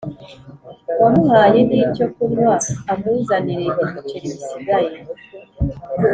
[1.01, 2.53] wamuhaye n'icyo kunywa
[2.91, 4.93] amuzanire ibiceri bisigaye